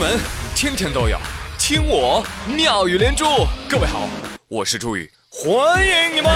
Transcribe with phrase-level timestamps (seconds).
[0.00, 0.16] 闻
[0.54, 1.18] 天天都有，
[1.58, 3.24] 听我妙语连珠。
[3.68, 4.08] 各位好，
[4.46, 6.30] 我是朱宇，欢迎你们。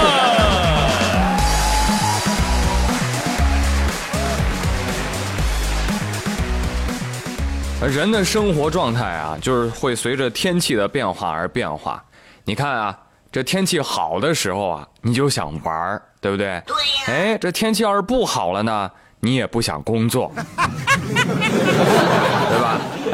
[7.87, 12.03] 人的生活状态啊，就是会随着天气的变化而变化。
[12.45, 12.99] 你看啊，
[13.31, 16.61] 这天气好的时候啊，你就想玩儿，对不对？
[16.67, 18.91] 对呀哎，这天气要是不好了呢，
[19.21, 20.33] 你也不想工作？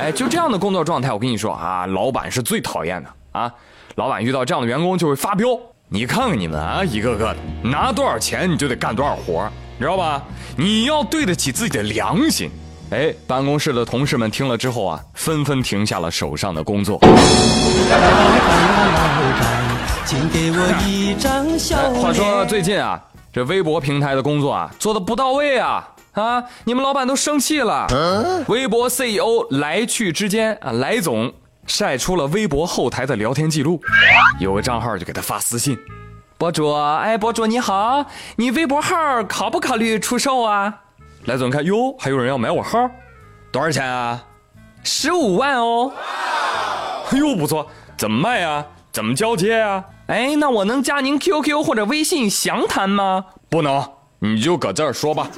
[0.08, 3.52] 哎，就这样的工作状态，我跟你说啊，老板是最讨厌的啊。
[3.96, 5.48] 老板遇到这样的员工就会发飙。
[5.90, 10.22] 你看看你们啊，一个个的拿多少钱你就得干多少活，你知道吧？
[10.56, 12.50] 你要对得起自己的良心。
[12.88, 16.98] 哎，办公室的同事们听了之后啊，纷纷停下了手上的工作。
[20.06, 22.02] 请给我一张笑哎，脸。
[22.02, 22.98] 话说最近啊，
[23.30, 26.44] 这微博平台的工作啊做的不到位啊啊！
[26.64, 27.86] 你们老板都生气了。
[28.48, 31.33] 微博 CEO 来去之间啊，来总
[31.66, 33.80] 晒出了微博后台的聊天记录，
[34.41, 35.78] 有个账号就给他发私信。
[36.36, 40.83] 博主，哎，博主你好，你微博号考不考虑出售啊？
[41.24, 42.78] 来总看，哟，还有人要买我号，
[43.50, 44.24] 多少钱啊？
[44.84, 45.92] 十五万哦。
[47.11, 48.64] 哎呦，不错，怎么卖呀？
[48.92, 49.84] 怎么交接啊？
[50.06, 53.27] 哎，那我能加您 QQ 或者微信详谈吗？
[53.50, 53.84] 不能，
[54.20, 55.28] 你就搁这儿说吧。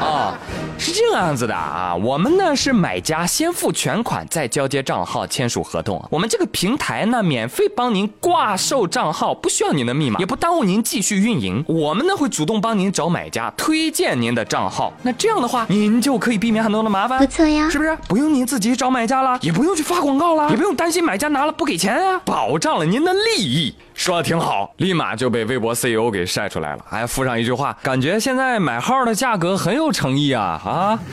[0.00, 0.38] 啊，
[0.86, 6.00] 是这样子的啊，我们呢是买家先付全款，再交接账号，签署合同。
[6.12, 11.64] 我们这个平台呢，免费帮您挂售账号，不需要您的密码，也不耽误您继续运营。
[11.66, 14.92] 我们呢会主动帮您找买家，推荐您的账号。
[15.02, 17.98] 那这样的话，您就可以避免很多的麻烦，不错呀是不是？
[18.06, 23.74] 不用您自己找买家了，也不用去发广告了，也不用担心买家拿了不给钱啊，保障了您的利益。
[23.92, 30.75] 说的挺好，立马就被微博 CEO 给晒出来了，还附上一句话，感觉现在买号的价格很有诚意啊啊！
[30.76, 30.98] 啊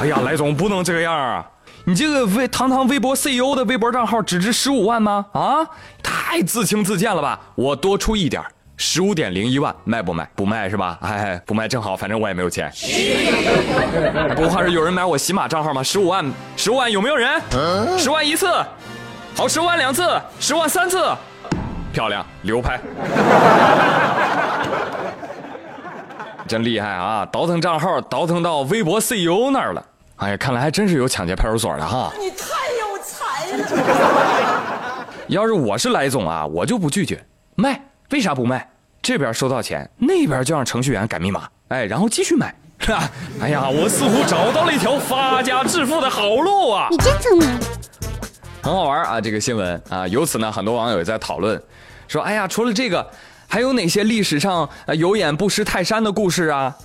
[0.00, 1.44] 哎呀，来总不能这个样啊！
[1.84, 5.24] 你这个微堂堂微博 CEO 的微博账号只值十五万吗？
[5.32, 5.66] 啊，
[6.02, 7.40] 太自轻自贱了吧！
[7.54, 8.42] 我多出一点
[8.76, 10.28] 十五点零一万，卖不卖？
[10.36, 10.98] 不卖是吧？
[11.00, 12.70] 哎，不卖正好，反正我也没有钱。
[14.36, 15.82] 不怕是有人买我喜马账号吗？
[15.82, 16.24] 十五万，
[16.56, 17.40] 十五万有没有人？
[17.98, 18.46] 十万一次，
[19.34, 20.06] 好，十万两次，
[20.38, 21.02] 十万三次，
[21.92, 22.78] 漂亮，流拍。
[26.48, 27.28] 真厉害啊！
[27.30, 29.84] 倒腾账号倒腾到微博 CEO 那儿了。
[30.16, 32.10] 哎呀，看来还真是有抢劫派出所的哈。
[32.18, 32.46] 你太
[32.80, 35.06] 有才了。
[35.28, 37.80] 要是我是来总啊，我就不拒绝卖。
[38.10, 38.68] 为啥不卖？
[39.00, 42.52] 这边收到钱，那边就让程序员改密码，哎，然后继续买。
[42.80, 43.08] 哈，
[43.40, 46.88] 哎呀，我似乎找到了一条发家致富的好路啊！
[46.90, 47.48] 你真聪明。
[48.62, 51.62] 很好玩啊，这个新闻啊，由此呢，很多网友也在讨论，
[52.08, 53.08] 说，哎呀，除了这个，
[53.50, 56.76] 还有哪些历史上呃有眼不识泰山的故事啊？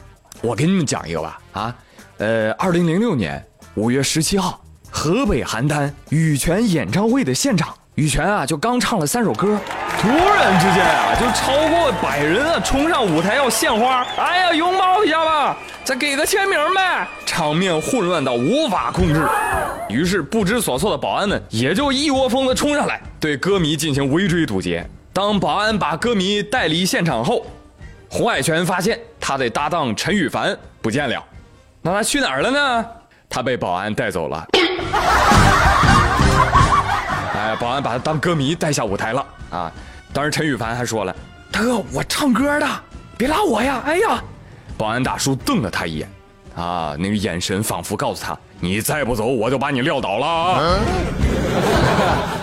[0.41, 1.75] 我给你们讲一个吧，啊，
[2.19, 9.59] 呃，二零零六年五月十七号，河北邯郸羽泉演唱会的现场，羽泉啊就刚唱了三首歌，
[9.99, 19.27] 突然之间啊，就超过百人啊冲上舞台要献花，哎呀，拥抱一下吧，再给个签名呗，场面混乱到无法控制。
[19.89, 24.89] 于是不知所措的保安们也就一窝蜂的冲上来，对歌迷进行围追堵截。
[25.13, 27.45] 当保安把歌迷带离现场后，
[28.09, 31.23] 洪海泉发现他的搭档陈羽凡不见了，
[31.83, 32.85] 那他去哪儿了呢？
[33.29, 34.43] 他被保安带走了。
[37.35, 39.71] 哎，保安把他当歌迷带下舞台了啊！
[40.11, 41.15] 当时陈羽凡还说了
[41.51, 42.67] ：“大哥，我唱歌的，
[43.15, 44.19] 别拉我呀！”哎呀，
[44.77, 46.09] 保安大叔瞪了他一眼，
[46.55, 50.77] 啊，那个眼神仿佛告诉他：“你再不走，我就把你撂倒了啊！”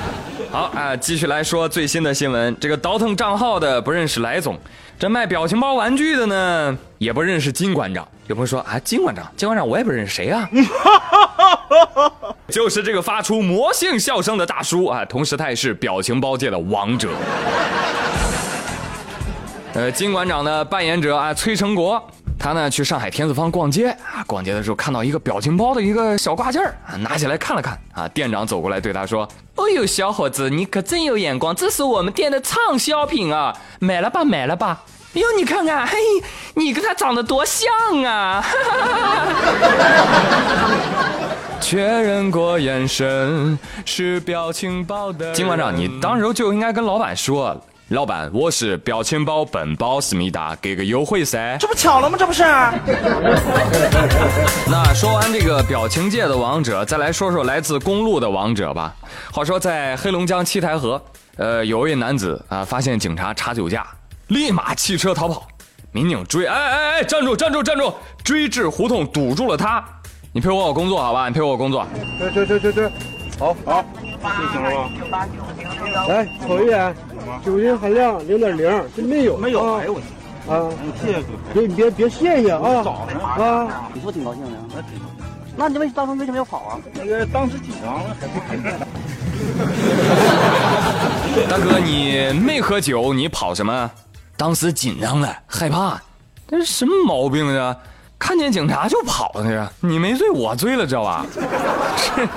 [0.51, 2.55] 好啊，继续来说最新的新闻。
[2.59, 4.59] 这个倒腾账号的不认识来总，
[4.99, 8.07] 这卖表情包玩具的呢也不认识金馆长。
[8.27, 10.51] 有朋友说啊，金馆长，金馆长我也不认识谁啊？
[12.49, 17.11] 就是这个发出魔性笑声的大叔啊，同时他也是表情包界的王者。
[19.75, 22.05] 呃，金馆长的扮演者啊，崔成国，
[22.43, 34.83] 他呢去上海天子坊逛街啊，逛街的时候看到一个表情包的一个小挂件儿啊，拿起来看了看啊，店长走过来对他说：“哦呦，小伙子，你可真有眼光，这是我们店的畅销品啊，买了吧，买了吧。”
[35.13, 35.99] 哎呦，你看看，嘿，
[36.55, 37.71] 你跟他长得多像
[38.05, 38.43] 啊！
[41.61, 45.35] 确认过眼神是表情包的。
[45.35, 47.55] 金馆长，你当时就应该跟老板说，
[47.91, 51.57] 老板，我是表情包本包思密达，给个优惠噻。
[51.59, 52.17] 这不巧了吗？
[52.17, 52.45] 这不是？
[54.71, 58.95] 那说完这个表情界的王者，再来说说来自公路的王者吧。
[59.33, 61.03] 话说在黑龙江七台河，
[61.37, 63.85] 呃，有位男子啊，发现警察查酒驾，
[64.29, 65.49] 立马弃车逃跑。
[65.91, 67.93] 民警追，哎哎哎，站住站住站住！
[68.23, 69.85] 追至胡同堵住了他，
[70.33, 71.27] 你配合我工作好吧？
[71.27, 71.85] 你配合我工作。
[72.21, 72.89] 对对对对对，
[73.37, 73.85] 好好，
[74.23, 74.71] 这行了
[75.11, 75.27] 吧？
[76.09, 76.95] 来瞅一眼，
[77.45, 80.01] 酒精含量零点零，这没有没有，啊哎呦我
[80.53, 80.71] 啊！
[81.01, 81.27] 谢谢哥。
[81.53, 83.91] 别你别别谢谢啊早啊！
[83.93, 84.51] 你说挺高兴的。
[85.57, 86.79] 那你为当初为什么要跑啊？
[86.95, 88.17] 那个当时紧张了。
[91.49, 93.91] 大哥，你没喝酒，你跑什么？
[94.37, 96.01] 当时紧张了，害怕。
[96.49, 97.77] 这是什么毛病啊？
[98.19, 101.27] 看见警察就跑那个，你没醉，我醉了，知道吧？
[101.97, 102.29] 是，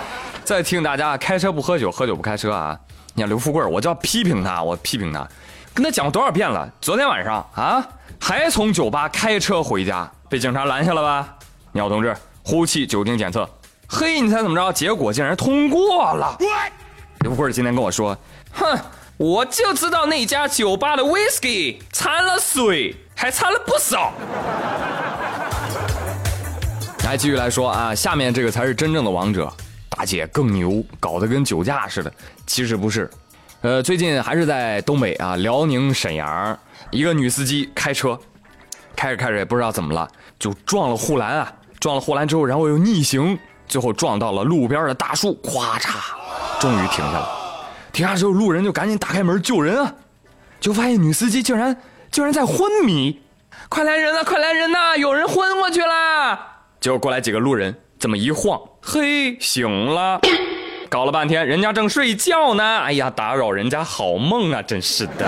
[0.44, 2.80] 再听大家开车不喝酒，喝酒不开车啊！
[3.16, 5.28] 你看刘富贵，我就要批评他，我批评他，
[5.74, 6.68] 跟他讲过多少遍了？
[6.82, 7.88] 昨天晚上啊，
[8.20, 11.36] 还从酒吧开车回家，被警察拦下了吧？
[11.74, 13.48] 鸟同志，呼气酒精检测，
[13.88, 14.74] 嘿，你猜怎么着？
[14.74, 16.36] 结果竟然通过了。
[17.20, 18.18] 刘富贵今天跟我说，
[18.52, 18.80] 哼，
[19.18, 24.12] 我就知道那家酒吧的 whisky 掺了水，还掺了不少。
[27.06, 29.54] 来，继续来说啊，下面这个才是真正的王者，
[30.04, 32.12] 大姐更牛，搞得跟酒驾似的。
[32.46, 33.10] 其实不是，
[33.62, 36.60] 呃，最近还是在东北啊，辽宁沈阳，
[36.92, 38.20] 一个女司机开车，
[38.98, 40.06] 开着开着也不知道怎么了，
[40.38, 45.96] 就撞了护栏啊，撞了护栏之后，然后又逆行，最后撞到了路边的大树，咵嚓，
[46.60, 47.30] 终于停下了。
[47.94, 49.96] 停下之后，路人就赶紧打开门救人啊，
[50.60, 51.74] 就发现女司机竟然
[52.12, 53.22] 竟然在昏迷，
[53.70, 56.38] 快来人呐，快来人呐，有人昏过去了！
[56.82, 57.74] 结果过来几个路人，
[58.04, 60.20] 这么一晃，嘿，醒了。
[60.92, 62.80] 搞了半天，人家正睡觉呢。
[62.80, 65.26] 哎呀，打扰人家好梦啊，真是的。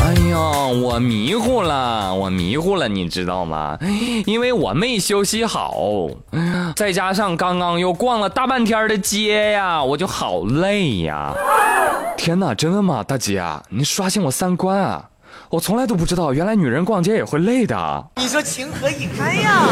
[0.00, 0.38] 哎呀，
[0.80, 3.76] 我迷糊了，我迷糊了，你知道吗？
[4.26, 5.74] 因为我没休息好，
[6.76, 11.34] 再加上刚刚又逛了大半天的街呀，我就好累呀。
[12.16, 13.42] 天哪，真的吗，大姐？
[13.70, 15.04] 你刷新我三观啊！
[15.50, 18.04] 我从来都不知道，原来女人逛街也会累的。
[18.16, 19.66] 你说情何以堪呀？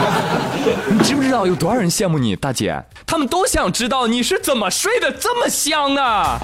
[0.90, 2.82] 你知不知道有多少人羡慕你，大姐？
[3.06, 6.38] 他们都想知道你是怎么睡得这么香的。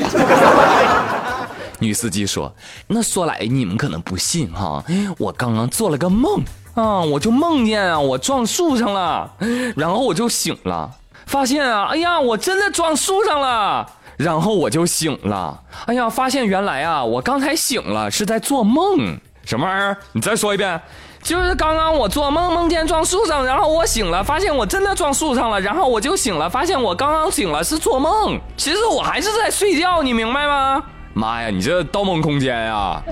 [1.80, 2.52] 女司机说
[2.86, 4.84] ：“那说来你们可能不信哈，
[5.16, 6.42] 我刚刚做了个梦
[6.74, 9.32] 啊，我就梦见啊我撞树上了，
[9.74, 10.90] 然后我就醒了，
[11.24, 13.90] 发现啊，哎呀，我真的撞树上了。”
[14.22, 19.96] 然后我就醒了，哎呀，发现原来啊，我刚才醒了是在做梦，什么玩意儿？
[20.12, 20.78] 你再说一遍。
[21.22, 30.82] 就是刚刚我做梦梦见撞树上，然后我醒了，发现我真的撞树上了，然后我就醒了，发现我刚刚醒了是做梦，其实我还是在睡觉，你明白吗？
[31.14, 33.02] 妈呀，你这《盗梦空间》呀！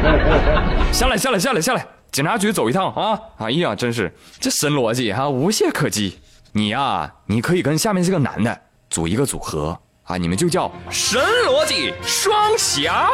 [0.92, 3.18] 下来，下来，下来，下来，警察局走一趟啊！
[3.36, 6.20] 哎呀，真是这神逻辑哈、无懈可击。
[6.52, 8.60] 你呀、你可以跟下面这个男的。
[8.94, 9.76] 组一个组合。
[10.04, 13.10] 啊，你们就叫神逻辑双侠。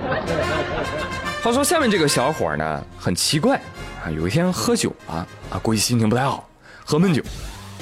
[1.42, 3.56] 话说下面这个小伙呢，很奇怪。
[4.04, 6.46] 啊，有一天喝酒了啊，估计心情不太好，
[6.84, 7.22] 喝闷酒，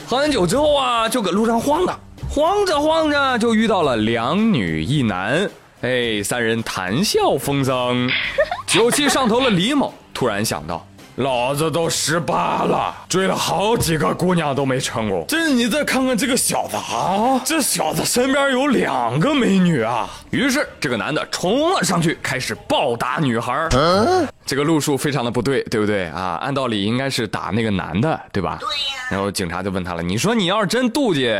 [0.06, 1.99] 喝完酒之后啊，就搁路上晃荡，
[2.31, 8.09] 晃着晃着就遇到了两女一男，哎，三人谈笑风生，
[8.65, 10.87] 酒气上头了李某突然想到。
[11.17, 15.25] 老子都十八了，追了好几个姑娘都没成功。
[15.29, 20.11] 这你再看看这个小子啊，这小子身边有两个美女啊。
[20.31, 23.69] 于是这个男的冲了上去，开始暴打女孩。
[23.71, 26.37] 嗯、这个路数非常的不对，对不对啊？
[26.43, 28.59] 按道理应该是打那个男的，对吧？
[28.61, 29.06] 对呀。
[29.09, 31.33] 然后警察就问他了：“你说你要是真妒忌，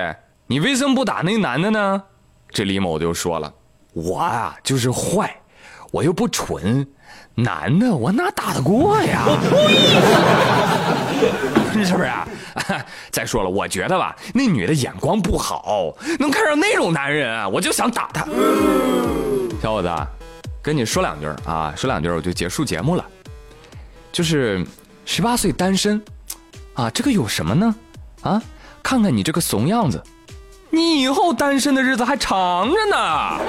[0.47, 2.01] 你为什么不打那个男的呢？”
[2.49, 3.53] 这李某就说了
[3.93, 5.37] ：“我啊就是坏，
[5.95, 6.85] 我又不蠢。”
[7.37, 9.25] 男的我哪打得过呀？
[11.73, 12.29] 是不是啊？
[13.11, 18.25] 再说了，我觉得吧，那女的眼光不好，能看上那种男人，我就想打她。
[19.61, 19.91] 小伙子，
[20.63, 23.05] 跟你说两句啊，说两句我就结束节目了。
[24.13, 24.65] 就是
[25.05, 26.01] 十八岁单身，
[26.75, 27.75] 啊，这个有什么呢？
[28.23, 28.41] 啊，
[28.81, 30.01] 看看你这个怂样子，
[30.71, 33.41] 你以后单身的日子还长着呢，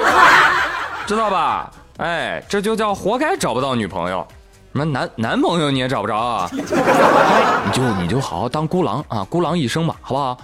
[1.05, 1.71] 知道吧？
[1.97, 4.27] 哎，这就叫活该找不到女朋友，
[4.73, 6.49] 什么男男朋友你也找不着啊？
[6.51, 10.37] 你就你就好好当孤狼啊，孤狼一生吧，好不好？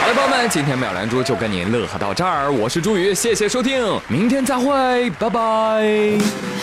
[0.00, 5.40] 好了，朋友们，今天妙兰珠就跟您乐呵到这儿，我是朱宇，谢谢收听，明天再会，拜拜。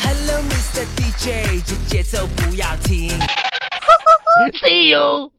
[0.01, 0.85] Hello, Mr.
[0.97, 3.09] DJ，这节奏不要停。
[4.61, 5.31] See you.